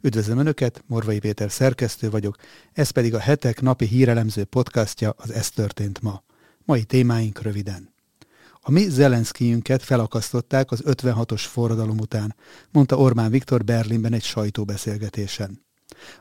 Üdvözlöm 0.00 0.38
Önöket, 0.38 0.82
Morvai 0.86 1.18
Péter 1.18 1.50
szerkesztő 1.50 2.10
vagyok, 2.10 2.36
ez 2.72 2.90
pedig 2.90 3.14
a 3.14 3.18
hetek 3.18 3.60
napi 3.60 3.86
hírelemző 3.86 4.44
podcastja 4.44 5.14
az 5.16 5.32
Ez 5.32 5.50
történt 5.50 6.02
ma. 6.02 6.22
Mai 6.64 6.84
témáink 6.84 7.42
röviden. 7.42 7.94
A 8.60 8.70
mi 8.70 8.88
Zelenszkijünket 8.88 9.82
felakasztották 9.82 10.70
az 10.70 10.82
56-os 10.86 11.44
forradalom 11.46 11.98
után, 11.98 12.34
mondta 12.70 12.96
Orbán 12.96 13.30
Viktor 13.30 13.64
Berlinben 13.64 14.12
egy 14.12 14.22
sajtóbeszélgetésen. 14.22 15.66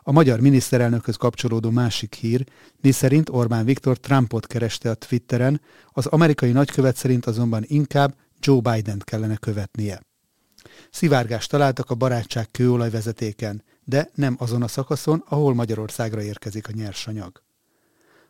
A 0.02 0.12
magyar 0.12 0.40
miniszterelnökhöz 0.40 1.16
kapcsolódó 1.16 1.70
másik 1.70 2.14
hír, 2.14 2.46
mi 2.82 2.92
szerint 2.92 3.30
Orbán 3.30 3.66
Viktor 3.66 3.98
Trumpot 4.00 4.48
kereste 4.48 4.90
a 4.90 4.94
Twitteren, 4.94 5.62
az 5.92 6.06
amerikai 6.06 6.52
nagykövet 6.52 6.96
szerint 6.96 7.26
azonban 7.26 7.64
inkább 7.68 8.16
Joe 8.40 8.62
Biden-t 8.62 9.04
kellene 9.04 9.38
követnie. 9.38 10.02
Szivárgást 10.98 11.50
találtak 11.50 11.90
a 11.90 11.96
barátság 11.96 12.52
kőolajvezetéken, 12.52 13.64
de 13.84 14.10
nem 14.14 14.36
azon 14.40 14.62
a 14.62 14.68
szakaszon, 14.68 15.24
ahol 15.28 15.54
Magyarországra 15.54 16.22
érkezik 16.22 16.68
a 16.68 16.72
nyersanyag. 16.76 17.44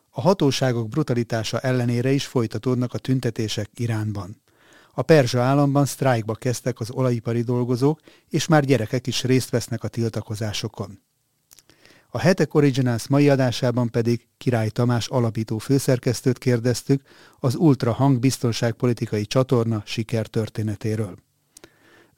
A 0.10 0.22
hatóságok 0.22 0.90
brutalitása 0.90 1.60
ellenére 1.60 2.12
is 2.12 2.26
folytatódnak 2.26 2.94
a 2.94 2.98
tüntetések 2.98 3.70
Iránban. 3.76 4.42
A 4.94 5.02
Perzsa 5.02 5.42
államban 5.42 5.86
sztrájkba 5.86 6.36
kezdtek 6.36 6.80
az 6.80 6.92
olajipari 6.92 7.42
dolgozók, 7.42 8.00
és 8.30 8.48
már 8.48 8.66
gyerekek 8.66 9.08
is 9.08 9.24
részt 9.24 9.50
vesznek 9.50 9.84
a 9.84 9.88
tiltakozásokon. 9.88 11.02
A 12.10 12.20
Hetek 12.20 12.54
Originals 12.54 13.08
mai 13.08 13.30
adásában 13.30 13.92
pedig 13.92 14.28
Király 14.38 14.70
Tamás 14.70 15.08
alapító 15.08 15.58
főszerkesztőt 15.58 16.38
kérdeztük 16.38 17.02
az 17.40 17.56
Ultra 17.56 17.94
Hang 17.94 18.20
biztonságpolitikai 18.20 19.26
csatorna 19.26 19.84
sikertörténetéről. 19.86 21.26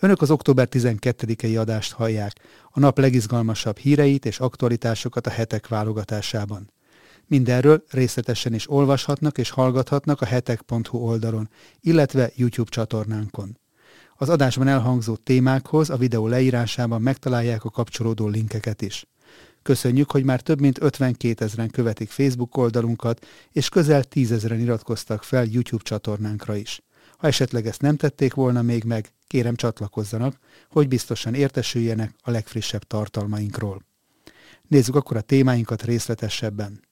Önök 0.02 0.22
az 0.22 0.32
október 0.32 0.68
12-i 0.72 1.60
adást 1.60 1.92
hallják, 1.92 2.40
a 2.72 2.80
nap 2.80 2.98
legizgalmasabb 2.98 3.78
híreit 3.78 4.26
és 4.26 4.40
aktualitásokat 4.40 5.28
a 5.28 5.30
hetek 5.30 5.68
válogatásában. 5.68 6.72
Mindenről 7.28 7.84
részletesen 7.90 8.54
is 8.54 8.70
olvashatnak 8.70 9.38
és 9.38 9.50
hallgathatnak 9.50 10.22
a 10.22 10.26
hetek.hu 10.26 10.98
oldalon, 10.98 11.50
illetve 11.82 12.32
YouTube 12.36 12.70
csatornánkon. 12.70 13.58
Az 14.16 14.30
adásban 14.30 14.68
elhangzó 14.68 15.16
témákhoz 15.16 15.90
a 15.90 15.98
videó 15.98 16.28
leírásában 16.28 17.02
megtalálják 17.02 17.64
a 17.64 17.70
kapcsolódó 17.70 18.28
linkeket 18.28 18.82
is. 18.82 19.06
Köszönjük, 19.62 20.12
hogy 20.12 20.24
már 20.24 20.42
több 20.42 20.60
mint 20.60 20.82
52 20.82 21.46
ezeren 21.46 21.70
követik 21.70 22.10
Facebook 22.10 22.58
oldalunkat, 22.58 23.26
és 23.52 23.70
közel 23.70 24.04
10 24.04 24.32
ezeren 24.32 24.60
iratkoztak 24.60 25.24
fel 25.24 25.46
YouTube 25.46 25.84
csatornánkra 25.84 26.56
is. 26.56 26.82
Ha 27.20 27.28
esetleg 27.28 27.68
ezt 27.68 27.82
nem 27.82 27.96
tették 27.96 28.34
volna 28.34 28.62
még 28.62 28.84
meg, 28.84 29.12
kérem 29.28 29.56
csatlakozzanak, 29.56 30.40
hogy 30.70 30.88
biztosan 30.88 31.34
értesüljenek 31.34 32.14
a 32.22 32.32
legfrissebb 32.32 32.84
tartalmainkról. 32.84 33.86
Nézzük 34.68 34.96
akkor 34.96 35.18
a 35.18 35.22
témáinkat 35.22 35.84
részletesebben. 35.84 36.84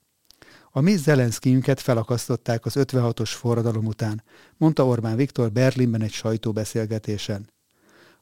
A 0.71 0.81
mi 0.81 0.95
Zelenszkijünket 0.95 1.79
felakasztották 1.79 2.65
az 2.65 2.75
56-os 2.77 3.29
forradalom 3.33 3.85
után, 3.85 4.23
mondta 4.57 4.85
Orbán 4.85 5.15
Viktor 5.15 5.51
Berlinben 5.51 6.01
egy 6.01 6.11
sajtóbeszélgetésen. 6.11 7.49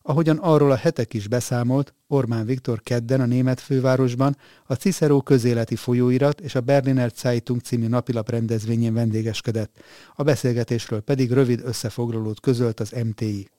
Ahogyan 0.08 0.38
arról 0.38 0.72
a 0.72 0.76
hetek 0.76 1.14
is 1.14 1.28
beszámolt, 1.28 1.94
Orbán 2.08 2.46
Viktor 2.46 2.82
kedden 2.82 3.22
a 3.22 3.26
német 3.26 3.60
fővárosban 3.60 4.38
a 4.66 4.74
Cicero 4.74 5.22
közéleti 5.22 5.76
folyóirat 5.76 6.42
és 6.42 6.56
a 6.56 6.62
Berliner 6.62 7.12
Zeitung 7.16 7.62
című 7.62 7.88
napilap 7.88 8.30
rendezvényén 8.30 8.94
vendégeskedett, 8.94 9.84
a 10.16 10.24
beszélgetésről 10.24 11.02
pedig 11.02 11.32
rövid 11.32 11.62
összefoglalót 11.64 12.40
közölt 12.40 12.80
az 12.80 12.96
MTI. 13.04 13.50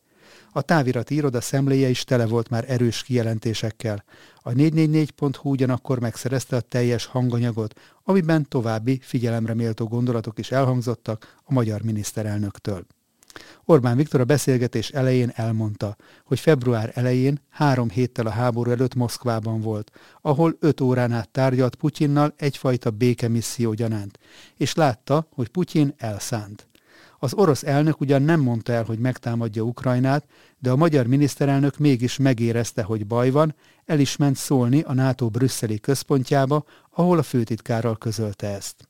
A 0.53 0.63
távirati 0.63 1.15
iroda 1.15 1.41
szemléje 1.41 1.89
is 1.89 2.05
tele 2.05 2.27
volt 2.27 2.49
már 2.49 2.65
erős 2.69 3.03
kijelentésekkel. 3.03 4.05
A 4.37 4.51
444.hu 4.51 5.51
ugyanakkor 5.51 6.01
megszerezte 6.01 6.57
a 6.57 6.61
teljes 6.61 7.07
hanganyagot, 7.07 7.81
amiben 8.05 8.49
további 8.49 8.99
figyelemre 9.03 9.55
méltó 9.55 9.87
gondolatok 9.87 10.39
is 10.39 10.51
elhangzottak 10.51 11.37
a 11.45 11.53
magyar 11.53 11.83
miniszterelnöktől. 11.83 12.87
Orbán 13.65 13.97
Viktor 13.97 14.21
a 14.21 14.25
beszélgetés 14.25 14.91
elején 14.91 15.33
elmondta, 15.35 15.97
hogy 16.25 16.41
február 16.41 16.93
elején 16.95 17.41
három 17.51 17.91
héttel 17.91 18.27
a 18.27 18.31
háború 18.31 18.71
előtt 18.71 18.95
Moszkvában 18.95 19.61
volt, 19.61 19.91
ahol 20.23 20.57
öt 20.61 20.81
órán 20.81 21.13
át 21.13 21.29
tárgyalt 21.29 21.75
Putyinnal 21.75 22.35
egyfajta 22.37 22.91
békemisszió 22.91 23.73
gyanánt, 23.73 24.19
és 24.57 24.75
látta, 24.75 25.27
hogy 25.35 25.49
Putyin 25.49 25.95
elszánt. 25.97 26.69
Az 27.19 27.35
orosz 27.35 27.63
elnök 27.63 28.01
ugyan 28.01 28.23
nem 28.23 28.41
mondta 28.41 28.73
el, 28.73 28.85
hogy 28.85 28.99
megtámadja 28.99 29.63
Ukrajnát, 29.63 30.27
de 30.59 30.71
a 30.71 30.77
magyar 30.77 31.07
miniszterelnök 31.07 31.79
mégis 31.79 32.17
megérezte, 32.17 32.83
hogy 32.83 33.07
baj 33.07 33.31
van, 33.31 33.55
el 33.85 33.99
is 33.99 34.17
ment 34.17 34.37
szólni 34.37 34.81
a 34.81 34.93
NATO 34.93 35.29
brüsszeli 35.29 35.81
központjába, 35.81 36.65
ahol 36.91 37.19
a 37.19 37.23
főtitkárral 37.23 37.97
közölte 37.97 38.47
ezt. 38.47 38.89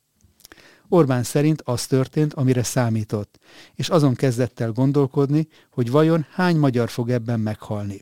Orbán 0.89 1.23
szerint 1.23 1.63
az 1.65 1.87
történt, 1.87 2.35
amire 2.35 2.63
számított, 2.63 3.39
és 3.75 3.89
azon 3.89 4.15
kezdett 4.15 4.61
el 4.61 4.73
gondolkodni, 4.73 5.49
hogy 5.71 5.91
vajon 5.91 6.27
hány 6.31 6.57
magyar 6.57 6.89
fog 6.89 7.11
ebben 7.11 7.41
meghalni. 7.41 8.01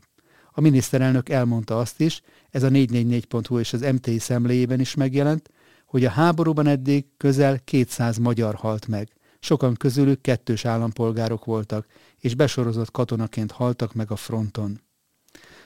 A 0.51 0.61
miniszterelnök 0.61 1.29
elmondta 1.29 1.79
azt 1.79 2.01
is, 2.01 2.21
ez 2.49 2.63
a 2.63 2.69
444.hu 2.69 3.59
és 3.59 3.73
az 3.73 3.81
MTI 3.81 4.19
szemléjében 4.19 4.79
is 4.79 4.95
megjelent, 4.95 5.49
hogy 5.85 6.05
a 6.05 6.09
háborúban 6.09 6.67
eddig 6.67 7.05
közel 7.17 7.59
200 7.63 8.17
magyar 8.17 8.55
halt 8.55 8.87
meg. 8.87 9.09
Sokan 9.39 9.73
közülük 9.73 10.21
kettős 10.21 10.65
állampolgárok 10.65 11.45
voltak, 11.45 11.85
és 12.19 12.35
besorozott 12.35 12.91
katonaként 12.91 13.51
haltak 13.51 13.93
meg 13.93 14.11
a 14.11 14.15
fronton. 14.15 14.84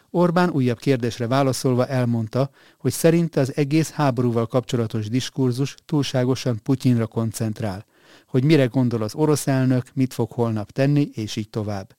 Orbán 0.10 0.50
újabb 0.50 0.80
kérdésre 0.80 1.28
válaszolva 1.28 1.88
elmondta, 1.88 2.50
hogy 2.78 2.92
szerinte 2.92 3.40
az 3.40 3.56
egész 3.56 3.92
háborúval 3.92 4.48
kapcsolatos 4.48 5.10
diskurzus 5.10 5.76
túlságosan 5.86 6.60
Putyinra 6.64 7.08
koncentrál, 7.08 7.86
hogy 8.28 8.44
mire 8.44 8.66
gondol 8.66 9.02
az 9.02 9.16
orosz 9.16 9.48
elnök, 9.48 9.86
mit 9.94 10.14
fog 10.14 10.32
holnap 10.32 10.72
tenni, 10.72 11.10
és 11.14 11.36
így 11.36 11.50
tovább. 11.50 11.98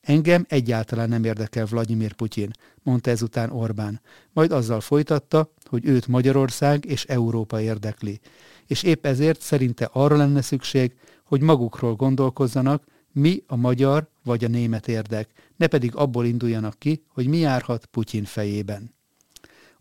Engem 0.00 0.44
egyáltalán 0.48 1.08
nem 1.08 1.24
érdekel 1.24 1.66
Vladimir 1.66 2.12
Putyin, 2.12 2.50
mondta 2.82 3.10
ezután 3.10 3.50
Orbán, 3.50 4.00
majd 4.32 4.52
azzal 4.52 4.80
folytatta, 4.80 5.52
hogy 5.64 5.86
őt 5.86 6.06
Magyarország 6.06 6.84
és 6.84 7.04
Európa 7.04 7.60
érdekli, 7.60 8.20
és 8.66 8.82
épp 8.82 9.06
ezért 9.06 9.40
szerinte 9.40 9.88
arra 9.92 10.16
lenne 10.16 10.42
szükség, 10.42 10.94
hogy 11.24 11.40
magukról 11.40 11.94
gondolkozzanak, 11.94 12.82
mi 13.12 13.42
a 13.46 13.56
magyar 13.56 14.08
vagy 14.24 14.44
a 14.44 14.48
német 14.48 14.88
érdek, 14.88 15.28
ne 15.56 15.66
pedig 15.66 15.96
abból 15.96 16.26
induljanak 16.26 16.78
ki, 16.78 17.04
hogy 17.08 17.26
mi 17.26 17.38
járhat 17.38 17.86
Putyin 17.86 18.24
fejében. 18.24 18.94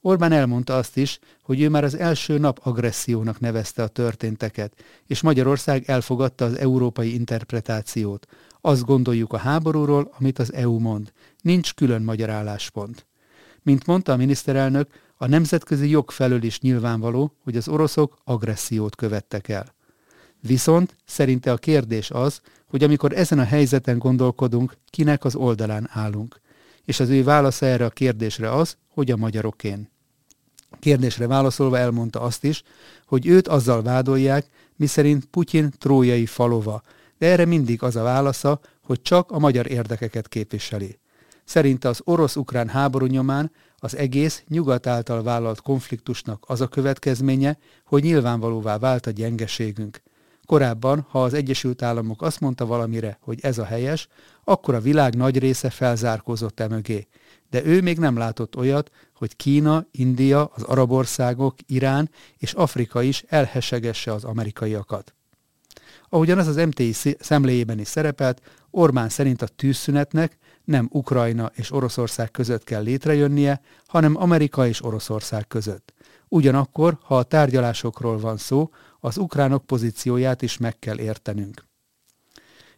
Orbán 0.02 0.32
elmondta 0.32 0.76
azt 0.76 0.98
is, 0.98 1.20
hogy 1.44 1.62
ő 1.62 1.70
már 1.70 1.84
az 1.84 1.96
első 1.96 2.38
nap 2.38 2.60
agressziónak 2.64 3.40
nevezte 3.40 3.84
a 3.84 3.88
történteket, 3.88 4.84
és 5.08 5.22
Magyarország 5.22 5.84
elfogadta 5.90 6.46
az 6.46 6.58
európai 6.58 7.14
interpretációt. 7.14 8.28
Azt 8.62 8.86
gondoljuk 8.86 9.34
a 9.34 9.38
háborúról, 9.38 10.14
amit 10.20 10.40
az 10.40 10.54
EU 10.54 10.80
mond. 10.80 11.12
Nincs 11.42 11.74
külön 11.74 12.02
magyar 12.02 12.30
álláspont. 12.30 13.06
Mint 13.62 13.86
mondta 13.86 14.12
a 14.12 14.16
miniszterelnök, 14.16 14.90
a 15.18 15.28
nemzetközi 15.28 15.90
jog 15.90 16.12
felől 16.12 16.44
is 16.44 16.60
nyilvánvaló, 16.60 17.36
hogy 17.44 17.58
az 17.58 17.68
oroszok 17.68 18.18
agressziót 18.24 18.96
követtek 18.96 19.50
el. 19.50 19.74
Viszont 20.42 20.96
szerinte 21.06 21.52
a 21.52 21.58
kérdés 21.58 22.12
az, 22.12 22.42
hogy 22.66 22.84
amikor 22.84 23.14
ezen 23.14 23.40
a 23.40 23.44
helyzeten 23.44 23.98
gondolkodunk, 23.98 24.78
kinek 24.90 25.26
az 25.26 25.36
oldalán 25.36 25.90
állunk. 25.92 26.42
És 26.86 27.00
az 27.00 27.10
ő 27.10 27.24
válasza 27.24 27.66
erre 27.66 27.86
a 27.86 27.90
kérdésre 27.90 28.52
az, 28.52 28.78
hogy 28.94 29.12
a 29.12 29.18
magyarokén. 29.18 29.90
Kérdésre 30.80 31.28
válaszolva 31.28 31.78
elmondta 31.78 32.22
azt 32.22 32.44
is, 32.44 32.64
hogy 33.06 33.28
őt 33.28 33.48
azzal 33.48 33.82
vádolják, 33.82 34.46
miszerint 34.76 35.26
Putyin 35.26 35.72
trójai 35.78 36.26
falova, 36.26 36.82
de 37.18 37.28
erre 37.28 37.46
mindig 37.46 37.84
az 37.84 37.96
a 37.96 38.04
válasza, 38.04 38.60
hogy 38.84 39.02
csak 39.02 39.32
a 39.32 39.40
magyar 39.40 39.72
érdekeket 39.72 40.28
képviseli. 40.28 41.00
Szerinte 41.46 41.90
az 41.90 42.02
orosz-ukrán 42.04 42.68
háború 42.68 43.06
nyomán 43.06 43.52
az 43.78 43.96
egész 43.96 44.44
nyugat 44.48 44.88
által 44.88 45.24
vállalt 45.24 45.62
konfliktusnak 45.62 46.44
az 46.48 46.62
a 46.62 46.68
következménye, 46.68 47.58
hogy 47.86 48.04
nyilvánvalóvá 48.04 48.78
vált 48.78 49.06
a 49.06 49.12
gyengeségünk. 49.12 50.02
Korábban, 50.52 51.06
ha 51.10 51.24
az 51.24 51.34
Egyesült 51.34 51.82
Államok 51.82 52.22
azt 52.22 52.40
mondta 52.40 52.66
valamire, 52.66 53.18
hogy 53.22 53.40
ez 53.42 53.58
a 53.58 53.64
helyes, 53.64 54.08
akkor 54.44 54.76
a 54.76 54.80
világ 54.80 55.16
nagy 55.16 55.40
része 55.40 55.70
felzárkózott 55.70 56.60
e 56.60 56.68
mögé. 56.68 57.08
De 57.50 57.66
ő 57.66 57.82
még 57.82 57.98
nem 57.98 58.18
látott 58.18 58.56
olyat, 58.56 58.92
hogy 59.16 59.36
Kína, 59.36 59.86
India, 59.92 60.46
az 60.46 60.64
arab 60.64 60.92
országok, 60.92 61.56
Irán 61.66 62.10
és 62.38 62.54
Afrika 62.54 63.02
is 63.02 63.24
elhesegesse 63.28 64.14
az 64.14 64.24
amerikaiakat. 64.24 65.16
Ahogyan 66.10 66.38
az 66.38 66.48
az 66.48 66.56
MTI 66.56 66.94
szemléjében 67.20 67.80
is 67.80 67.88
szerepelt, 67.88 68.42
Orbán 68.70 69.10
szerint 69.10 69.42
a 69.42 69.48
tűzszünetnek 69.48 70.38
nem 70.64 70.90
Ukrajna 70.92 71.52
és 71.54 71.72
Oroszország 71.72 72.32
között 72.32 72.64
kell 72.64 72.84
létrejönnie, 72.84 73.62
hanem 73.86 74.16
Amerika 74.16 74.68
és 74.68 74.84
Oroszország 74.84 75.48
között. 75.48 75.94
Ugyanakkor, 76.28 76.98
ha 77.02 77.18
a 77.18 77.24
tárgyalásokról 77.24 78.20
van 78.20 78.38
szó, 78.38 78.70
az 79.04 79.18
ukránok 79.18 79.66
pozícióját 79.66 80.42
is 80.42 80.58
meg 80.58 80.80
kell 80.80 81.00
értenünk. 81.00 81.66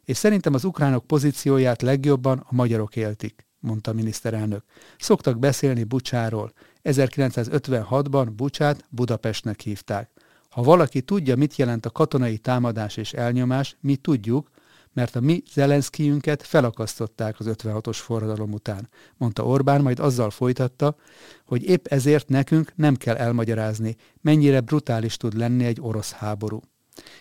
És 0.04 0.18
szerintem 0.18 0.54
az 0.54 0.64
ukránok 0.64 1.08
pozícióját 1.08 1.82
legjobban 1.82 2.46
a 2.50 2.56
magyarok 2.56 2.96
éltik. 2.96 3.48
mondta 3.60 3.92
a 3.92 3.94
miniszterelnök. 3.94 4.64
Szoktak 4.98 5.40
beszélni 5.40 5.84
Bucsáról. 5.84 6.54
1956-ban 6.84 8.32
Bucsát 8.36 8.86
Budapestnek 8.90 9.62
hívták. 9.62 10.10
Ha 10.50 10.62
valaki 10.64 11.02
tudja, 11.02 11.36
mit 11.36 11.56
jelent 11.56 11.86
a 11.86 11.90
katonai 11.90 12.38
támadás 12.38 12.98
és 12.98 13.14
elnyomás, 13.14 13.78
mi 13.80 13.96
tudjuk, 13.96 14.50
mert 14.94 15.16
a 15.16 15.20
mi 15.20 15.44
Zelenszkijünket 15.54 16.44
felakasztották 16.44 17.40
az 17.40 17.46
56-os 17.50 17.98
forradalom 18.02 18.54
után, 18.54 18.90
mondta 19.18 19.46
Orbán, 19.46 19.82
majd 19.82 20.00
azzal 20.00 20.30
folytatta, 20.30 20.96
hogy 21.46 21.64
épp 21.64 21.86
ezért 21.88 22.30
nekünk 22.30 22.74
nem 22.76 22.96
kell 22.96 23.16
elmagyarázni, 23.16 23.96
mennyire 24.22 24.62
brutális 24.62 25.18
tud 25.18 25.38
lenni 25.38 25.66
egy 25.66 25.78
orosz 25.82 26.12
háború. 26.12 26.60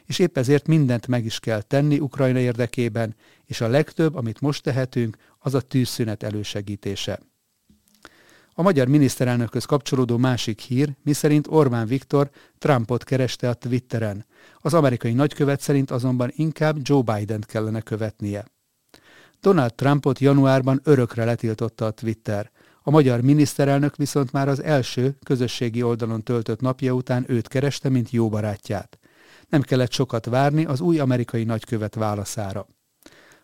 És 0.05 0.19
épp 0.19 0.39
ezért 0.39 0.67
mindent 0.67 1.07
meg 1.07 1.25
is 1.25 1.41
kell 1.41 1.63
tenni 1.63 1.99
Ukrajna 1.99 2.39
érdekében, 2.39 3.17
és 3.45 3.61
a 3.61 3.69
legtöbb, 3.69 4.15
amit 4.15 4.41
most 4.41 4.63
tehetünk, 4.63 5.17
az 5.39 5.55
a 5.55 5.61
tűzszünet 5.61 6.23
elősegítése. 6.23 7.21
A 8.55 8.63
magyar 8.63 8.89
miniszterelnökhöz 8.89 9.65
kapcsolódó 9.65 10.17
másik 10.17 10.61
hír, 10.61 10.97
miszerint 11.03 11.47
Orbán 11.51 11.87
Viktor 11.87 12.31
Trumpot 12.59 13.05
kereste 13.05 13.49
a 13.49 13.55
Twitteren. 13.55 14.27
Az 14.59 14.75
amerikai 14.75 15.13
nagykövet 15.13 15.61
szerint 15.61 15.91
azonban 15.91 16.31
inkább 16.35 16.77
Joe 16.83 17.03
Biden 17.03 17.45
kellene 17.47 17.81
követnie. 17.81 18.45
Donald 19.41 19.75
Trumpot 19.75 20.19
januárban 20.19 20.81
örökre 20.85 21.25
letiltotta 21.25 21.87
a 21.87 21.91
Twitter. 21.91 22.51
A 22.83 22.91
magyar 22.91 23.21
miniszterelnök 23.21 23.97
viszont 23.97 24.33
már 24.33 24.49
az 24.49 24.63
első 24.63 25.17
közösségi 25.25 25.83
oldalon 25.83 26.23
töltött 26.23 26.61
napja 26.61 26.93
után 26.93 27.25
őt 27.29 27.49
kereste, 27.49 27.89
mint 27.89 28.11
jó 28.11 28.29
barátját. 28.29 28.99
Nem 29.49 29.63
kellett 29.63 29.93
sokat 29.93 30.27
várni 30.27 30.65
az 30.65 30.81
új 30.81 30.99
amerikai 30.99 31.45
nagykövet 31.45 31.95
válaszára. 31.95 32.67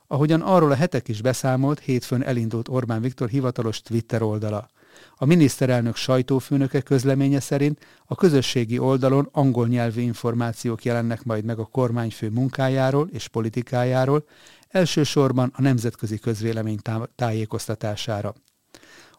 Ahogyan 0.07 0.41
arról 0.41 0.71
a 0.71 0.75
hetek 0.75 1.09
is 1.09 1.23
beszámolt, 1.23 1.81
hétfőn 1.81 2.23
elindult 2.23 2.69
Orbán 2.69 3.01
Viktor 3.01 3.29
hivatalos 3.29 3.81
Twitter 3.81 4.23
oldala. 4.23 4.69
A 5.17 5.25
miniszterelnök 5.25 5.97
sajtófőnöke 5.97 6.81
közleménye 6.81 7.41
szerint 7.41 7.87
a 8.07 8.15
közösségi 8.15 8.79
oldalon 8.79 9.29
angol 9.33 9.67
nyelvű 9.67 10.01
információk 10.01 10.85
jelennek 10.85 11.25
majd 11.25 11.45
meg 11.45 11.59
a 11.59 11.65
kormányfő 11.65 12.29
munkájáról 12.31 13.09
és 13.13 13.29
politikájáról, 13.29 14.25
elsősorban 14.69 15.53
a 15.55 15.63
nemzetközi 15.63 16.19
közvélemény 16.19 16.79
tájékoztatására. 17.15 18.35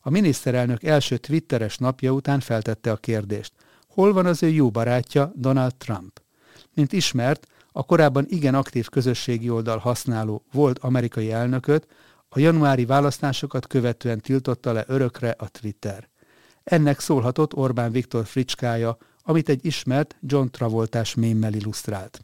A 0.02 0.10
miniszterelnök 0.10 0.84
első 0.84 1.18
twitteres 1.18 1.78
napja 1.78 2.12
után 2.12 2.40
feltette 2.40 2.92
a 2.92 2.96
kérdést, 2.96 3.54
hol 3.88 4.14
van 4.14 4.26
az 4.26 4.44
ő 4.44 4.48
jó 4.48 4.70
barátja 4.70 5.32
Donald 5.36 5.76
Trump? 5.76 6.22
Mint 6.74 6.94
ismert, 6.94 7.48
a 7.72 7.84
korábban 7.84 8.26
igen 8.28 8.56
aktív 8.56 8.90
közösségi 8.90 9.50
oldal 9.50 9.78
használó 9.78 10.44
volt 10.52 10.80
amerikai 10.80 11.32
elnököt 11.32 11.88
a 12.30 12.40
januári 12.40 12.86
választásokat 12.86 13.68
követően 13.68 14.20
tiltotta 14.20 14.72
le 14.72 14.84
örökre 14.88 15.36
a 15.38 15.48
Twitter. 15.48 16.08
Ennek 16.64 17.00
szólhatott 17.00 17.56
Orbán 17.56 17.92
Viktor 17.92 18.26
fricskája, 18.26 18.98
amit 19.24 19.50
egy 19.50 19.66
ismert 19.66 20.16
John 20.22 20.48
Travoltás 20.52 21.16
mémmel 21.16 21.54
illusztrált. 21.54 22.24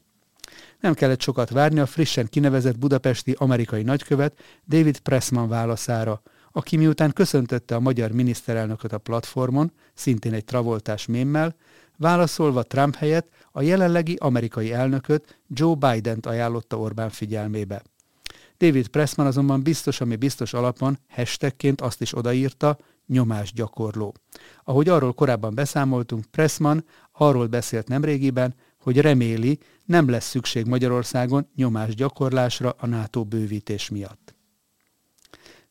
Nem 0.80 0.94
kellett 0.94 1.22
sokat 1.22 1.50
várni 1.50 1.80
a 1.80 1.86
frissen 1.86 2.28
kinevezett 2.30 2.78
budapesti 2.78 3.36
amerikai 3.38 3.84
nagykövet 3.84 4.40
David 4.68 5.00
Pressman 5.00 5.50
válaszára, 5.50 6.22
aki 6.52 6.78
miután 6.78 7.14
köszöntötte 7.14 7.76
a 7.76 7.80
magyar 7.80 8.12
miniszterelnököt 8.12 8.94
a 8.94 8.98
platformon, 8.98 9.72
szintén 9.94 10.34
egy 10.34 10.46
Travoltás 10.46 11.06
mémmel, 11.06 11.56
válaszolva 11.98 12.64
Trump 12.64 12.96
helyett 12.96 13.28
a 13.52 13.62
jelenlegi 13.62 14.16
amerikai 14.20 14.74
elnököt 14.74 15.40
Joe 15.48 15.76
Biden-t 15.76 16.26
ajánlotta 16.26 16.80
Orbán 16.80 17.10
figyelmébe. 17.10 17.82
David 18.58 18.88
Pressman 18.88 19.28
azonban 19.28 19.62
biztos, 19.62 20.02
ami 20.02 20.16
biztos 20.16 20.54
alapon 20.54 21.00
hashtagként 21.10 21.82
azt 21.82 22.02
is 22.02 22.18
odaírta, 22.18 22.78
nyomásgyakorló. 23.08 24.14
Ahogy 24.64 24.90
arról 24.90 25.14
korábban 25.14 25.56
beszámoltunk, 25.56 26.26
Pressman 26.26 26.86
arról 27.12 27.48
beszélt 27.48 27.88
nemrégiben, 27.88 28.56
hogy 28.80 29.02
reméli, 29.02 29.60
nem 29.86 30.10
lesz 30.10 30.30
szükség 30.30 30.66
Magyarországon 30.66 31.48
nyomásgyakorlásra 31.56 32.76
a 32.78 32.88
NATO 32.88 33.24
bővítés 33.24 33.90
miatt. 33.90 34.36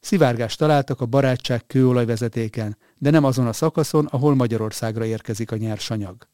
Szivárgást 0.01 0.59
találtak 0.59 1.01
a 1.01 1.07
barátság 1.07 1.67
kőolajvezetéken, 1.67 2.77
de 2.99 3.11
nem 3.11 3.25
azon 3.25 3.47
a 3.47 3.53
szakaszon, 3.53 4.07
ahol 4.07 4.35
Magyarországra 4.35 5.05
érkezik 5.05 5.51
a 5.51 5.57
nyersanyag. 5.57 6.29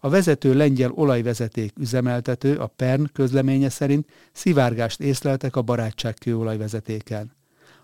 A 0.00 0.08
vezető 0.08 0.54
lengyel 0.54 0.90
olajvezeték 0.90 1.72
üzemeltető, 1.78 2.56
a 2.56 2.66
PERN 2.66 3.04
közleménye 3.12 3.68
szerint 3.68 4.08
szivárgást 4.32 5.00
észleltek 5.00 5.56
a 5.56 5.62
barátság 5.62 6.14
kőolajvezetéken. 6.14 7.38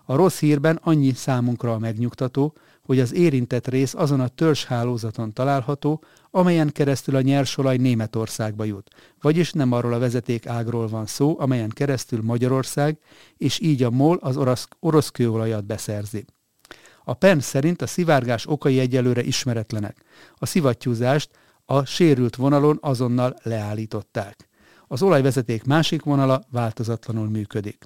A 0.05 0.15
rossz 0.15 0.39
hírben 0.39 0.79
annyi 0.83 1.13
számunkra 1.13 1.73
a 1.73 1.79
megnyugtató, 1.79 2.55
hogy 2.83 2.99
az 2.99 3.13
érintett 3.13 3.67
rész 3.67 3.93
azon 3.93 4.19
a 4.19 4.27
törzshálózaton 4.27 5.33
található, 5.33 6.03
amelyen 6.31 6.71
keresztül 6.71 7.15
a 7.15 7.21
nyersolaj 7.21 7.77
Németországba 7.77 8.63
jut, 8.63 8.89
vagyis 9.21 9.51
nem 9.51 9.71
arról 9.71 9.93
a 9.93 9.99
vezeték 9.99 10.47
ágról 10.47 10.87
van 10.87 11.05
szó, 11.05 11.39
amelyen 11.39 11.69
keresztül 11.69 12.21
Magyarország, 12.21 12.97
és 13.37 13.59
így 13.59 13.83
a 13.83 13.89
MOL 13.89 14.17
az 14.21 14.37
orosz, 14.37 14.67
orosz 14.79 15.09
kőolajat 15.09 15.65
beszerzi. 15.65 16.25
A 17.03 17.13
PEN 17.13 17.39
szerint 17.39 17.81
a 17.81 17.87
szivárgás 17.87 18.47
okai 18.47 18.79
egyelőre 18.79 19.23
ismeretlenek. 19.23 20.03
A 20.35 20.45
szivattyúzást 20.45 21.29
a 21.69 21.85
sérült 21.85 22.35
vonalon 22.35 22.77
azonnal 22.81 23.35
leállították. 23.43 24.49
Az 24.87 25.01
olajvezeték 25.01 25.63
másik 25.63 26.03
vonala 26.03 26.43
változatlanul 26.51 27.29
működik. 27.29 27.83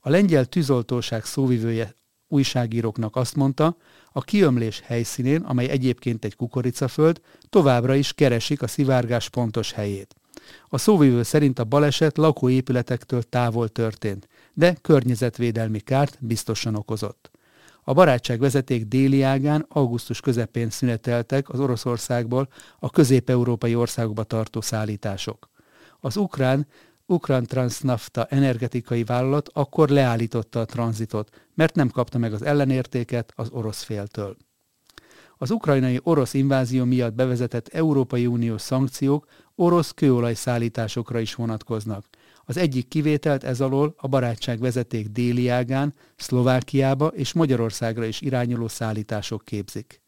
A 0.00 0.10
lengyel 0.10 0.44
tűzoltóság 0.44 1.24
szóvivője 1.24 1.94
újságíróknak 2.28 3.16
azt 3.16 3.36
mondta, 3.36 3.76
a 4.12 4.20
kiömlés 4.20 4.80
helyszínén, 4.80 5.40
amely 5.40 5.68
egyébként 5.68 6.24
egy 6.24 6.36
kukoricaföld, 6.36 7.20
továbbra 7.48 7.94
is 7.94 8.12
keresik 8.12 8.62
a 8.62 8.66
szivárgás 8.66 9.28
pontos 9.28 9.72
helyét. 9.72 10.14
A 10.68 10.78
szóvivő 10.78 11.22
szerint 11.22 11.58
a 11.58 11.64
baleset 11.64 12.16
lakóépületektől 12.16 13.22
távol 13.22 13.68
történt, 13.68 14.28
de 14.54 14.74
környezetvédelmi 14.74 15.80
kárt 15.80 16.18
biztosan 16.20 16.74
okozott. 16.74 17.30
A 17.84 17.92
barátság 17.92 18.40
vezeték 18.40 18.84
déli 18.84 19.22
ágán 19.22 19.66
augusztus 19.68 20.20
közepén 20.20 20.70
szüneteltek 20.70 21.48
az 21.48 21.60
Oroszországból 21.60 22.48
a 22.78 22.90
közép-európai 22.90 23.74
országokba 23.74 24.22
tartó 24.22 24.60
szállítások. 24.60 25.48
Az 26.00 26.16
ukrán 26.16 26.66
Ukrán 27.06 27.46
Transnafta 27.46 28.24
energetikai 28.24 29.04
vállalat 29.04 29.48
akkor 29.52 29.88
leállította 29.88 30.60
a 30.60 30.64
tranzitot, 30.64 31.28
mert 31.54 31.74
nem 31.74 31.88
kapta 31.88 32.18
meg 32.18 32.32
az 32.32 32.42
ellenértéket 32.42 33.32
az 33.36 33.48
orosz 33.50 33.82
féltől. 33.82 34.36
Az 35.38 35.50
ukrajnai 35.50 36.00
orosz 36.02 36.34
invázió 36.34 36.84
miatt 36.84 37.14
bevezetett 37.14 37.68
Európai 37.68 38.26
Uniós 38.26 38.60
szankciók 38.60 39.26
orosz 39.54 39.90
kőolajszállításokra 39.90 41.18
is 41.18 41.34
vonatkoznak– 41.34 42.04
az 42.44 42.56
egyik 42.56 42.88
kivételt 42.88 43.44
ez 43.44 43.60
alól 43.60 43.94
a 43.96 44.08
barátság 44.08 44.60
vezeték 44.60 45.08
déli 45.08 45.48
ágán, 45.48 45.94
Szlovákiába 46.16 47.06
és 47.06 47.32
Magyarországra 47.32 48.04
is 48.04 48.20
irányuló 48.20 48.68
szállítások 48.68 49.44
képzik. 49.44 50.00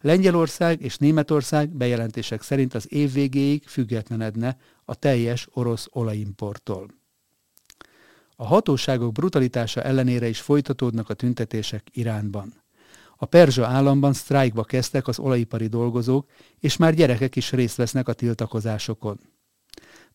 Lengyelország 0.00 0.82
és 0.82 0.96
Németország 0.96 1.76
bejelentések 1.76 2.42
szerint 2.42 2.74
az 2.74 2.92
év 2.92 3.12
végéig 3.12 3.66
függetlenedne 3.66 4.56
a 4.84 4.94
teljes 4.94 5.48
orosz 5.52 5.86
olajimporttól. 5.90 6.86
A 8.36 8.46
hatóságok 8.46 9.12
brutalitása 9.12 9.82
ellenére 9.82 10.28
is 10.28 10.40
folytatódnak 10.40 11.08
a 11.10 11.14
tüntetések 11.14 11.86
Iránban. 11.92 12.62
A 13.16 13.24
Perzsa 13.26 13.66
államban 13.66 14.12
sztrájkba 14.12 14.64
kezdtek 14.64 15.08
az 15.08 15.18
olajipari 15.18 15.66
dolgozók, 15.66 16.30
és 16.58 16.76
már 16.76 16.94
gyerekek 16.94 17.36
is 17.36 17.52
részt 17.52 17.76
vesznek 17.76 18.08
a 18.08 18.12
tiltakozásokon. 18.12 19.20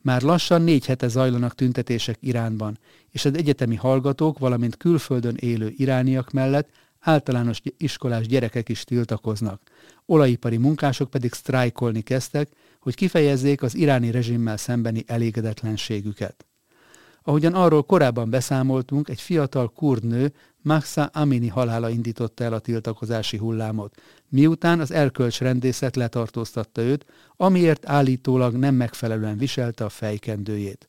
Már 0.01 0.21
lassan 0.21 0.61
négy 0.61 0.85
hete 0.85 1.07
zajlanak 1.07 1.55
tüntetések 1.55 2.17
Iránban, 2.19 2.79
és 3.11 3.25
az 3.25 3.35
egyetemi 3.35 3.75
hallgatók, 3.75 4.39
valamint 4.39 4.77
külföldön 4.77 5.35
élő 5.39 5.73
irániak 5.77 6.31
mellett 6.31 6.69
általános 6.99 7.61
iskolás 7.77 8.27
gyerekek 8.27 8.69
is 8.69 8.83
tiltakoznak. 8.83 9.61
Olajipari 10.05 10.57
munkások 10.57 11.09
pedig 11.09 11.33
sztrájkolni 11.33 12.01
kezdtek, 12.01 12.49
hogy 12.79 12.95
kifejezzék 12.95 13.61
az 13.61 13.75
iráni 13.75 14.11
rezsimmel 14.11 14.57
szembeni 14.57 15.03
elégedetlenségüket. 15.07 16.46
Ahogyan 17.27 17.53
arról 17.53 17.83
korábban 17.83 18.29
beszámoltunk, 18.29 19.09
egy 19.09 19.21
fiatal 19.21 19.71
kurd 19.75 20.03
nő 20.03 20.33
Mahsa 20.61 21.03
Amini 21.03 21.47
halála 21.47 21.89
indította 21.89 22.43
el 22.43 22.53
a 22.53 22.59
tiltakozási 22.59 23.37
hullámot, 23.37 24.01
miután 24.29 24.79
az 24.79 24.91
erkölcsrendészet 24.91 25.95
letartóztatta 25.95 26.81
őt, 26.81 27.05
amiért 27.37 27.89
állítólag 27.89 28.55
nem 28.55 28.75
megfelelően 28.75 29.37
viselte 29.37 29.85
a 29.85 29.89
fejkendőjét. 29.89 30.87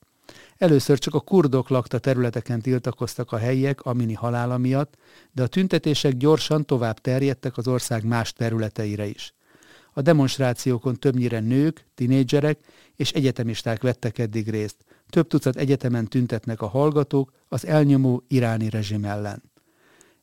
Először 0.58 0.98
csak 0.98 1.14
a 1.14 1.20
kurdok 1.20 1.68
lakta 1.68 1.98
területeken 1.98 2.60
tiltakoztak 2.60 3.32
a 3.32 3.38
helyiek 3.38 3.80
Amini 3.80 4.14
halála 4.14 4.58
miatt, 4.58 4.94
de 5.32 5.42
a 5.42 5.46
tüntetések 5.46 6.16
gyorsan 6.16 6.64
tovább 6.64 6.98
terjedtek 6.98 7.56
az 7.56 7.68
ország 7.68 8.04
más 8.04 8.32
területeire 8.32 9.06
is. 9.06 9.34
A 9.92 10.02
demonstrációkon 10.02 10.96
többnyire 10.96 11.40
nők, 11.40 11.84
tinédzserek 11.94 12.58
és 12.96 13.12
egyetemisták 13.12 13.82
vettek 13.82 14.18
eddig 14.18 14.50
részt. 14.50 14.76
Több 15.10 15.26
tucat 15.26 15.56
egyetemen 15.56 16.06
tüntetnek 16.06 16.62
a 16.62 16.66
hallgatók 16.66 17.32
az 17.48 17.66
elnyomó 17.66 18.24
iráni 18.28 18.70
rezsim 18.70 19.04
ellen. 19.04 19.42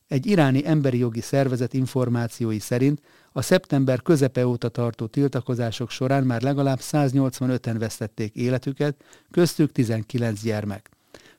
Egy 0.08 0.26
iráni 0.26 0.66
emberi 0.66 0.98
jogi 0.98 1.20
szervezet 1.20 1.74
információi 1.74 2.58
szerint 2.58 3.00
a 3.32 3.42
szeptember 3.42 4.02
közepe 4.02 4.46
óta 4.46 4.68
tartó 4.68 5.06
tiltakozások 5.06 5.90
során 5.90 6.24
már 6.24 6.42
legalább 6.42 6.78
185-en 6.82 7.76
vesztették 7.78 8.34
életüket, 8.34 9.04
köztük 9.30 9.72
19 9.72 10.42
gyermek. 10.42 10.90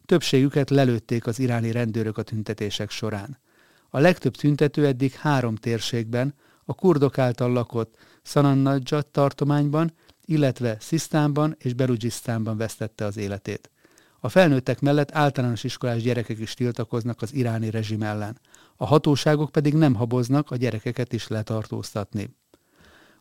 Többségüket 0.05 0.69
lelőtték 0.69 1.27
az 1.27 1.39
iráni 1.39 1.71
rendőrök 1.71 2.17
a 2.17 2.21
tüntetések 2.21 2.89
során. 2.89 3.39
A 3.89 3.99
legtöbb 3.99 4.35
tüntető 4.35 4.85
eddig 4.85 5.13
három 5.13 5.55
térségben, 5.55 6.33
a 6.65 6.73
kurdok 6.73 7.17
által 7.17 7.51
lakott 7.51 7.95
Sanannadzsat 8.23 9.07
tartományban, 9.07 9.93
illetve 10.27 10.77
Szisztánban 10.79 11.55
és 11.59 11.73
Belugisztánban 11.73 12.57
vesztette 12.57 13.05
az 13.05 13.17
életét. 13.17 13.71
A 14.19 14.29
felnőttek 14.29 14.79
mellett 14.79 15.15
általános 15.15 15.63
iskolás 15.63 16.01
gyerekek 16.01 16.39
is 16.39 16.53
tiltakoznak 16.53 17.21
az 17.21 17.33
iráni 17.33 17.69
rezsim 17.69 18.01
ellen. 18.01 18.39
A 18.75 18.85
hatóságok 18.85 19.51
pedig 19.51 19.73
nem 19.73 19.93
haboznak 19.93 20.51
a 20.51 20.55
gyerekeket 20.55 21.13
is 21.13 21.27
letartóztatni. 21.27 22.35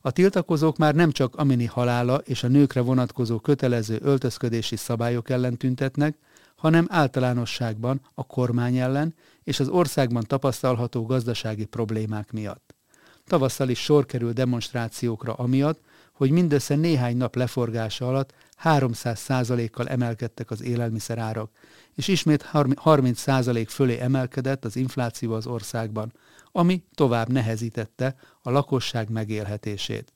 A 0.00 0.10
tiltakozók 0.10 0.76
már 0.76 0.94
nem 0.94 1.10
csak 1.10 1.36
Amini 1.36 1.64
halála 1.64 2.16
és 2.16 2.42
a 2.42 2.48
nőkre 2.48 2.80
vonatkozó 2.80 3.38
kötelező 3.38 3.98
öltözködési 4.02 4.76
szabályok 4.76 5.30
ellen 5.30 5.56
tüntetnek, 5.56 6.18
hanem 6.56 6.86
általánosságban 6.90 8.00
a 8.14 8.26
kormány 8.26 8.76
ellen 8.76 9.14
és 9.42 9.60
az 9.60 9.68
országban 9.68 10.24
tapasztalható 10.26 11.06
gazdasági 11.06 11.64
problémák 11.64 12.32
miatt. 12.32 12.74
Tavasszal 13.26 13.68
is 13.68 13.78
sor 13.78 14.06
kerül 14.06 14.32
demonstrációkra 14.32 15.32
amiatt, 15.32 15.80
hogy 16.16 16.30
mindössze 16.30 16.74
néhány 16.74 17.16
nap 17.16 17.34
leforgása 17.34 18.08
alatt 18.08 18.34
300%-kal 18.64 19.88
emelkedtek 19.88 20.50
az 20.50 20.62
élelmiszerárak, 20.62 21.50
és 21.94 22.08
ismét 22.08 22.50
30% 22.52 23.66
fölé 23.68 23.98
emelkedett 23.98 24.64
az 24.64 24.76
infláció 24.76 25.32
az 25.32 25.46
országban, 25.46 26.12
ami 26.52 26.84
tovább 26.94 27.28
nehezítette 27.28 28.16
a 28.42 28.50
lakosság 28.50 29.10
megélhetését. 29.10 30.12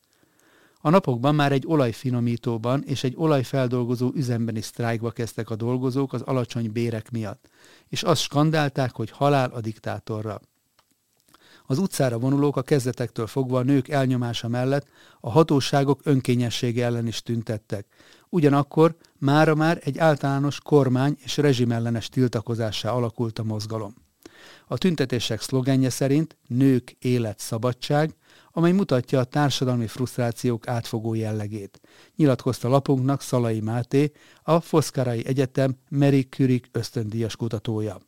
A 0.81 0.91
napokban 0.91 1.35
már 1.35 1.53
egy 1.53 1.65
olajfinomítóban 1.67 2.83
és 2.83 3.05
egy 3.05 3.15
olajfeldolgozó 3.17 4.11
üzemben 4.15 4.57
is 4.57 4.65
sztrájkba 4.65 5.11
kezdtek 5.11 5.51
a 5.51 5.57
dolgozók 5.57 6.13
az 6.13 6.23
alacsony 6.23 6.73
bérek 6.73 7.11
miatt, 7.11 7.49
és 7.89 8.03
azt 8.03 8.23
skandálták, 8.23 8.97
hogy 8.97 9.11
halál 9.11 9.51
a 9.51 9.61
diktátorra. 9.61 10.41
Az 11.71 11.79
utcára 11.79 12.19
vonulók 12.19 12.57
a 12.57 12.63
kezdetektől 12.63 13.27
fogva 13.27 13.59
a 13.59 13.63
nők 13.63 13.89
elnyomása 13.89 14.49
mellett 14.49 14.87
a 15.21 15.31
hatóságok 15.31 16.01
önkényessége 16.05 16.85
ellen 16.85 17.07
is 17.07 17.23
tüntettek. 17.23 17.87
Ugyanakkor 18.29 18.97
mára 19.19 19.55
már 19.55 19.81
egy 19.85 19.99
általános 19.99 20.61
kormány 20.61 21.17
és 21.19 21.37
rezsimellenes 21.37 22.09
tiltakozássá 22.09 22.91
alakult 22.91 23.39
a 23.39 23.45
mozgalom. 23.45 23.95
A 24.67 24.79
tüntetések 24.79 25.41
szlogenje 25.41 25.91
szerint 25.91 26.37
nők, 26.47 26.97
élet, 26.99 27.39
szabadság, 27.39 28.15
amely 28.53 28.73
mutatja 28.73 29.19
a 29.19 29.25
társadalmi 29.25 29.87
frusztrációk 29.87 30.69
átfogó 30.69 31.15
jellegét. 31.15 31.81
Nyilatkozta 32.17 32.69
lapunknak 32.69 33.23
Szalai 33.23 33.61
Máté, 33.61 34.13
a 34.43 34.61
Foszkarai 34.61 35.27
Egyetem 35.27 35.77
Mary 35.89 36.23
Curie 36.23 36.61
ösztöndíjas 36.73 37.37
kutatója. 37.37 38.01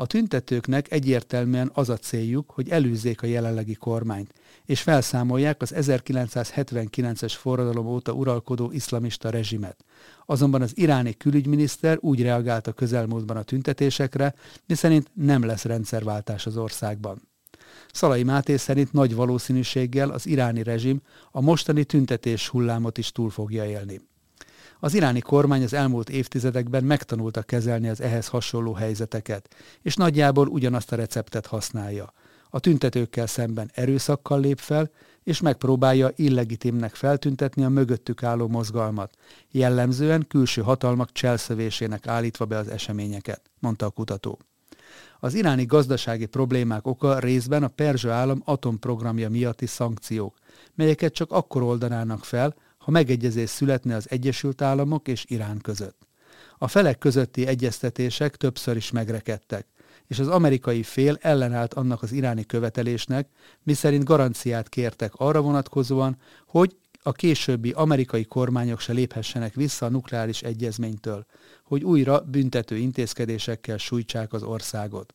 A 0.00 0.06
tüntetőknek 0.06 0.90
egyértelműen 0.92 1.70
az 1.74 1.88
a 1.88 1.96
céljuk, 1.96 2.50
hogy 2.50 2.68
elűzzék 2.68 3.22
a 3.22 3.26
jelenlegi 3.26 3.74
kormányt, 3.74 4.32
és 4.64 4.80
felszámolják 4.80 5.62
az 5.62 5.72
1979-es 5.76 7.32
forradalom 7.36 7.86
óta 7.86 8.12
uralkodó 8.12 8.70
iszlamista 8.72 9.30
rezsimet. 9.30 9.84
Azonban 10.26 10.62
az 10.62 10.78
iráni 10.78 11.16
külügyminiszter 11.16 11.98
úgy 12.00 12.22
reagált 12.22 12.66
a 12.66 12.72
közelmúltban 12.72 13.36
a 13.36 13.42
tüntetésekre, 13.42 14.34
miszerint 14.66 15.10
nem 15.14 15.44
lesz 15.44 15.64
rendszerváltás 15.64 16.46
az 16.46 16.56
országban. 16.56 17.28
Szalai 17.92 18.22
Máté 18.22 18.56
szerint 18.56 18.92
nagy 18.92 19.14
valószínűséggel 19.14 20.10
az 20.10 20.26
iráni 20.26 20.62
rezsim 20.62 21.00
a 21.30 21.40
mostani 21.40 21.84
tüntetés 21.84 22.48
hullámot 22.48 22.98
is 22.98 23.12
túl 23.12 23.30
fogja 23.30 23.64
élni. 23.64 24.00
Az 24.80 24.94
iráni 24.94 25.20
kormány 25.20 25.62
az 25.62 25.72
elmúlt 25.72 26.10
évtizedekben 26.10 26.84
megtanulta 26.84 27.42
kezelni 27.42 27.88
az 27.88 28.00
ehhez 28.00 28.26
hasonló 28.26 28.72
helyzeteket, 28.72 29.54
és 29.82 29.94
nagyjából 29.94 30.46
ugyanazt 30.46 30.92
a 30.92 30.96
receptet 30.96 31.46
használja. 31.46 32.12
A 32.50 32.60
tüntetőkkel 32.60 33.26
szemben 33.26 33.70
erőszakkal 33.74 34.40
lép 34.40 34.58
fel, 34.58 34.90
és 35.22 35.40
megpróbálja 35.40 36.10
illegitimnek 36.16 36.94
feltüntetni 36.94 37.64
a 37.64 37.68
mögöttük 37.68 38.22
álló 38.22 38.48
mozgalmat, 38.48 39.16
jellemzően 39.50 40.26
külső 40.28 40.62
hatalmak 40.62 41.12
cselszövésének 41.12 42.06
állítva 42.06 42.44
be 42.44 42.56
az 42.56 42.68
eseményeket, 42.68 43.42
mondta 43.58 43.86
a 43.86 43.90
kutató. 43.90 44.38
Az 45.20 45.34
iráni 45.34 45.64
gazdasági 45.64 46.26
problémák 46.26 46.86
oka 46.86 47.18
részben 47.18 47.62
a 47.62 47.68
perzsa 47.68 48.12
állam 48.12 48.42
atomprogramja 48.44 49.30
miatti 49.30 49.66
szankciók, 49.66 50.36
melyeket 50.74 51.12
csak 51.12 51.32
akkor 51.32 51.62
oldanának 51.62 52.24
fel, 52.24 52.54
ha 52.90 52.96
megegyezés 52.96 53.50
születne 53.50 53.94
az 53.94 54.10
Egyesült 54.10 54.62
Államok 54.62 55.08
és 55.08 55.24
Irán 55.28 55.58
között. 55.58 56.06
A 56.58 56.68
felek 56.68 56.98
közötti 56.98 57.46
egyeztetések 57.46 58.36
többször 58.36 58.76
is 58.76 58.90
megrekedtek, 58.90 59.66
és 60.06 60.18
az 60.18 60.28
amerikai 60.28 60.82
fél 60.82 61.18
ellenállt 61.20 61.74
annak 61.74 62.02
az 62.02 62.12
iráni 62.12 62.46
követelésnek, 62.46 63.28
miszerint 63.62 64.04
garanciát 64.04 64.68
kértek 64.68 65.12
arra 65.14 65.40
vonatkozóan, 65.40 66.16
hogy 66.46 66.76
a 67.02 67.12
későbbi 67.12 67.70
amerikai 67.70 68.24
kormányok 68.24 68.80
se 68.80 68.92
léphessenek 68.92 69.54
vissza 69.54 69.86
a 69.86 69.90
nukleáris 69.90 70.42
egyezménytől, 70.42 71.26
hogy 71.64 71.84
újra 71.84 72.20
büntető 72.20 72.76
intézkedésekkel 72.76 73.76
sújtsák 73.76 74.32
az 74.32 74.42
országot. 74.42 75.14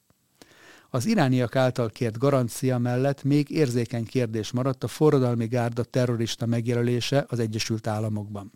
Az 0.96 1.06
irániak 1.06 1.56
által 1.56 1.90
kért 1.90 2.18
garancia 2.18 2.78
mellett 2.78 3.24
még 3.24 3.50
érzékeny 3.50 4.06
kérdés 4.06 4.52
maradt 4.52 4.84
a 4.84 4.88
forradalmi 4.88 5.48
gárda 5.48 5.84
terrorista 5.84 6.46
megjelölése 6.46 7.26
az 7.28 7.40
Egyesült 7.40 7.88
Államokban 7.88 8.52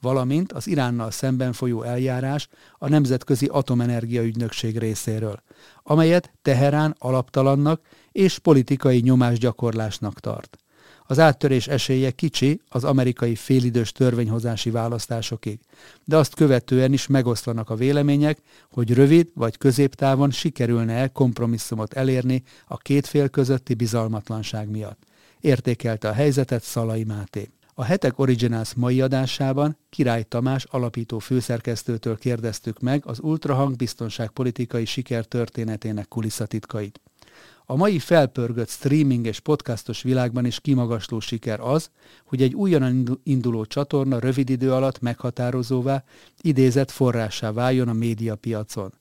valamint 0.00 0.52
az 0.52 0.66
Iránnal 0.66 1.10
szemben 1.10 1.52
folyó 1.52 1.82
eljárás 1.82 2.48
a 2.78 2.88
Nemzetközi 2.88 3.46
Atomenergia 3.46 4.22
Ügynökség 4.22 4.78
részéről, 4.78 5.42
amelyet 5.82 6.32
Teherán 6.42 6.94
alaptalannak 6.98 7.80
és 8.12 8.38
politikai 8.38 9.00
nyomásgyakorlásnak 9.00 10.20
tart. 10.20 10.58
Az 11.10 11.18
áttörés 11.18 11.66
esélye 11.68 12.10
kicsi 12.10 12.60
az 12.68 12.84
amerikai 12.84 13.34
félidős 13.34 13.92
törvényhozási 13.92 14.70
választásokig, 14.70 15.58
de 16.04 16.16
azt 16.16 16.34
követően 16.34 16.92
is 16.92 17.06
megoszlanak 17.06 17.70
a 17.70 17.74
vélemények, 17.74 18.38
hogy 18.70 18.94
rövid 18.94 19.28
vagy 19.34 19.58
középtávon 19.58 20.30
sikerülne-e 20.30 21.08
kompromisszumot 21.08 21.92
elérni 21.92 22.42
a 22.66 22.76
két 22.76 23.06
fél 23.06 23.28
közötti 23.28 23.74
bizalmatlanság 23.74 24.70
miatt. 24.70 25.02
Értékelte 25.40 26.08
a 26.08 26.12
helyzetet 26.12 26.62
Szalai 26.62 27.04
Máté. 27.04 27.50
A 27.74 27.84
Hetek 27.84 28.18
Originals 28.18 28.74
mai 28.74 29.00
adásában 29.00 29.76
Király 29.90 30.22
Tamás 30.22 30.64
alapító 30.64 31.18
főszerkesztőtől 31.18 32.18
kérdeztük 32.18 32.80
meg 32.80 33.02
az 33.06 33.18
ultrahang 33.20 33.76
biztonságpolitikai 33.76 34.84
siker 34.84 35.24
történetének 35.24 36.08
kulisszatitkait. 36.08 37.00
A 37.70 37.76
mai 37.76 37.98
felpörgött 37.98 38.68
streaming 38.68 39.26
és 39.26 39.40
podcastos 39.40 40.02
világban 40.02 40.44
is 40.44 40.60
kimagasló 40.60 41.20
siker 41.20 41.60
az, 41.60 41.90
hogy 42.24 42.42
egy 42.42 42.54
újonnan 42.54 43.20
induló 43.22 43.64
csatorna 43.64 44.18
rövid 44.18 44.50
idő 44.50 44.72
alatt 44.72 45.00
meghatározóvá, 45.00 46.04
idézett 46.40 46.90
forrássá 46.90 47.52
váljon 47.52 47.88
a 47.88 47.92
médiapiacon. 47.92 48.92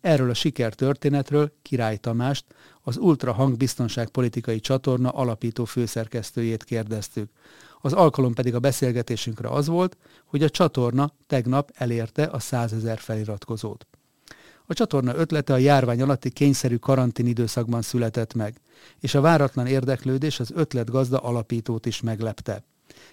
Erről 0.00 0.30
a 0.30 0.34
sikertörténetről 0.34 1.52
Király 1.62 1.96
Tamást, 1.96 2.44
az 2.82 2.96
Ultra 2.96 3.32
Hang 3.32 3.56
biztonságpolitikai 3.56 4.60
csatorna 4.60 5.08
alapító 5.08 5.64
főszerkesztőjét 5.64 6.64
kérdeztük. 6.64 7.30
Az 7.80 7.92
alkalom 7.92 8.34
pedig 8.34 8.54
a 8.54 8.60
beszélgetésünkre 8.60 9.48
az 9.48 9.66
volt, 9.66 9.96
hogy 10.24 10.42
a 10.42 10.50
csatorna 10.50 11.12
tegnap 11.26 11.70
elérte 11.74 12.22
a 12.22 12.38
100 12.38 12.72
ezer 12.72 12.98
feliratkozót. 12.98 13.86
A 14.66 14.74
csatorna 14.74 15.16
ötlete 15.16 15.52
a 15.52 15.56
járvány 15.56 16.02
alatti 16.02 16.30
kényszerű 16.30 16.76
karantén 16.76 17.26
időszakban 17.26 17.82
született 17.82 18.34
meg, 18.34 18.60
és 19.00 19.14
a 19.14 19.20
váratlan 19.20 19.66
érdeklődés 19.66 20.40
az 20.40 20.50
ötlet 20.54 20.90
gazda 20.90 21.18
alapítót 21.18 21.86
is 21.86 22.00
meglepte. 22.00 22.64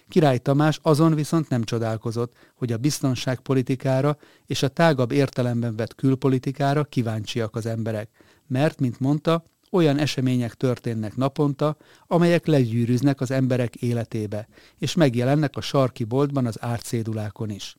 Király 0.08 0.38
Tamás 0.38 0.78
azon 0.82 1.14
viszont 1.14 1.48
nem 1.48 1.64
csodálkozott, 1.64 2.32
hogy 2.54 2.72
a 2.72 2.76
biztonságpolitikára 2.76 4.16
és 4.46 4.62
a 4.62 4.68
tágabb 4.68 5.12
értelemben 5.12 5.76
vett 5.76 5.94
külpolitikára 5.94 6.84
kíváncsiak 6.84 7.56
az 7.56 7.66
emberek, 7.66 8.08
mert, 8.46 8.80
mint 8.80 9.00
mondta, 9.00 9.42
olyan 9.70 9.98
események 9.98 10.54
történnek 10.54 11.16
naponta, 11.16 11.76
amelyek 12.06 12.46
legyűrűznek 12.46 13.20
az 13.20 13.30
emberek 13.30 13.74
életébe, 13.74 14.48
és 14.78 14.94
megjelennek 14.94 15.56
a 15.56 15.60
sarki 15.60 16.04
boltban 16.04 16.46
az 16.46 16.62
árcédulákon 16.62 17.50
is. 17.50 17.76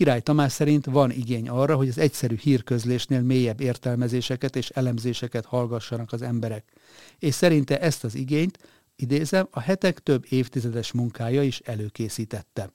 Király 0.00 0.20
Tamás 0.20 0.52
szerint 0.52 0.86
van 0.86 1.10
igény 1.10 1.48
arra, 1.48 1.76
hogy 1.76 1.88
az 1.88 1.98
egyszerű 1.98 2.36
hírközlésnél 2.36 3.20
mélyebb 3.20 3.60
értelmezéseket 3.60 4.56
és 4.56 4.68
elemzéseket 4.68 5.44
hallgassanak 5.44 6.12
az 6.12 6.22
emberek, 6.22 6.64
és 7.18 7.34
szerinte 7.34 7.80
ezt 7.80 8.04
az 8.04 8.14
igényt, 8.14 8.58
idézem, 8.96 9.48
a 9.50 9.60
hetek 9.60 9.98
több 9.98 10.24
évtizedes 10.28 10.92
munkája 10.92 11.42
is 11.42 11.58
előkészítette. 11.58 12.72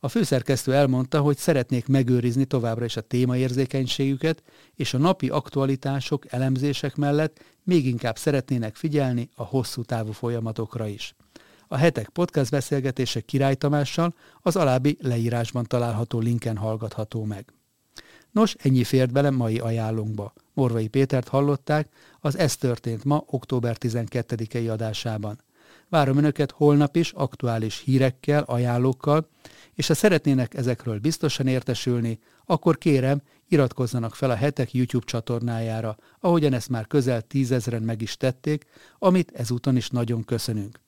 A 0.00 0.08
főszerkesztő 0.08 0.74
elmondta, 0.74 1.20
hogy 1.20 1.36
szeretnék 1.36 1.86
megőrizni 1.86 2.44
továbbra 2.44 2.84
is 2.84 2.96
a 2.96 3.00
témaérzékenységüket, 3.00 4.42
és 4.74 4.94
a 4.94 4.98
napi 4.98 5.28
aktualitások, 5.28 6.32
elemzések 6.32 6.96
mellett 6.96 7.42
még 7.62 7.86
inkább 7.86 8.18
szeretnének 8.18 8.76
figyelni 8.76 9.28
a 9.34 9.44
hosszú 9.44 9.82
távú 9.82 10.12
folyamatokra 10.12 10.86
is. 10.86 11.14
A 11.68 11.76
hetek 11.76 12.08
podcast 12.08 12.50
beszélgetése 12.50 13.20
Király 13.20 13.54
Tamással 13.54 14.14
az 14.42 14.56
alábbi 14.56 14.96
leírásban 15.00 15.64
található 15.64 16.18
linken 16.18 16.56
hallgatható 16.56 17.24
meg. 17.24 17.52
Nos, 18.30 18.54
ennyi 18.58 18.84
fért 18.84 19.12
bele 19.12 19.30
mai 19.30 19.58
ajánlónkba. 19.58 20.32
Morvai 20.52 20.88
Pétert 20.88 21.28
hallották 21.28 21.88
az 22.20 22.38
Ez 22.38 22.56
történt 22.56 23.04
ma 23.04 23.24
október 23.26 23.76
12-i 23.80 24.70
adásában. 24.70 25.40
Várom 25.88 26.16
Önöket 26.16 26.50
holnap 26.50 26.96
is 26.96 27.12
aktuális 27.12 27.82
hírekkel, 27.84 28.42
ajánlókkal, 28.42 29.28
és 29.74 29.86
ha 29.86 29.94
szeretnének 29.94 30.54
ezekről 30.54 30.98
biztosan 30.98 31.46
értesülni, 31.46 32.18
akkor 32.44 32.78
kérem, 32.78 33.22
iratkozzanak 33.48 34.14
fel 34.14 34.30
a 34.30 34.34
hetek 34.34 34.74
YouTube 34.74 35.06
csatornájára, 35.06 35.96
ahogyan 36.20 36.52
ezt 36.52 36.68
már 36.68 36.86
közel 36.86 37.22
tízezren 37.22 37.82
meg 37.82 38.02
is 38.02 38.16
tették, 38.16 38.66
amit 38.98 39.32
ezúton 39.34 39.76
is 39.76 39.90
nagyon 39.90 40.24
köszönünk 40.24 40.84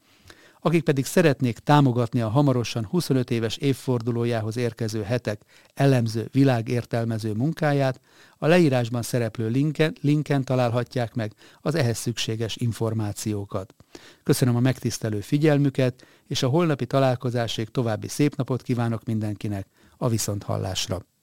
akik 0.61 0.83
pedig 0.83 1.05
szeretnék 1.05 1.59
támogatni 1.59 2.21
a 2.21 2.29
hamarosan 2.29 2.87
25 2.87 3.31
éves 3.31 3.57
évfordulójához 3.57 4.57
érkező 4.57 5.03
hetek 5.03 5.41
elemző, 5.75 6.29
világértelmező 6.33 7.33
munkáját, 7.33 8.01
a 8.39 8.47
leírásban 8.47 9.03
szereplő 9.03 9.49
linken, 9.49 9.97
linken 10.01 10.45
találhatják 10.45 11.15
meg 11.15 11.33
az 11.61 11.75
ehhez 11.75 11.99
szükséges 11.99 12.57
információkat. 12.57 13.75
Köszönöm 14.23 14.57
a 14.57 14.61
megtisztelő 14.61 15.21
figyelmüket, 15.21 16.07
és 16.27 16.43
a 16.43 16.49
holnapi 16.49 16.87
találkozásig 16.87 17.69
további 17.69 18.09
szép 18.09 18.37
napot 18.37 18.63
kívánok 18.63 19.05
mindenkinek, 19.05 19.67
a 19.97 20.09
viszonthallásra! 20.09 21.18